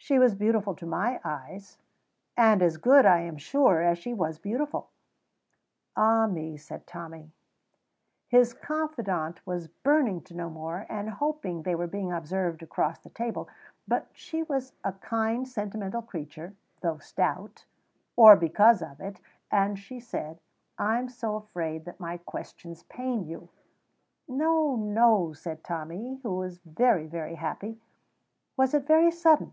"She 0.00 0.16
was 0.18 0.34
beautiful 0.34 0.74
to 0.76 0.86
my 0.86 1.20
eyes." 1.22 1.76
"And 2.34 2.62
as 2.62 2.78
good, 2.78 3.04
I 3.04 3.18
am 3.20 3.36
sure, 3.36 3.82
as 3.82 3.98
she 3.98 4.14
was 4.14 4.38
beautiful." 4.38 4.88
"Ah 5.96 6.26
me!" 6.26 6.56
said 6.56 6.86
Tommy. 6.86 7.30
His 8.26 8.54
confidante 8.54 9.42
was 9.44 9.68
burning 9.68 10.22
to 10.22 10.34
know 10.34 10.48
more, 10.48 10.86
and 10.88 11.10
hoping 11.10 11.60
they 11.62 11.74
were 11.74 11.88
being 11.88 12.10
observed 12.10 12.62
across 12.62 13.00
the 13.00 13.10
table; 13.10 13.50
but 13.86 14.06
she 14.14 14.42
was 14.42 14.72
a 14.82 14.92
kind, 14.92 15.46
sentimental 15.46 16.00
creature, 16.00 16.54
though 16.80 16.96
stout, 16.98 17.66
or 18.16 18.34
because 18.34 18.80
of 18.80 19.00
it, 19.00 19.20
and 19.50 19.78
she 19.78 20.00
said, 20.00 20.40
"I 20.78 20.98
am 20.98 21.10
so 21.10 21.36
afraid 21.36 21.84
that 21.84 22.00
my 22.00 22.16
questions 22.16 22.82
pain 22.84 23.26
you." 23.26 23.50
"No, 24.26 24.74
no," 24.74 25.34
said 25.34 25.62
Tommy, 25.62 26.18
who 26.22 26.34
was 26.36 26.60
very, 26.60 27.06
very 27.06 27.34
happy. 27.34 27.78
"Was 28.56 28.72
it 28.72 28.86
very 28.86 29.10
sudden?" 29.10 29.52